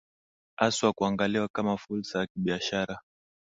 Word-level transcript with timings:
aswa 0.57 0.93
kuangaliwa 0.93 1.47
kama 1.47 1.77
fulsa 1.77 2.19
ya 2.19 2.27
kibiashara 2.27 3.01